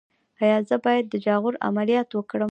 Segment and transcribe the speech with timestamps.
[0.41, 2.39] ایا زه باید د جاغور عملیات وکړم؟